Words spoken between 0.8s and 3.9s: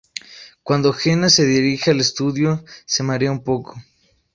Jenna se dirige al estudio, se marea un poco.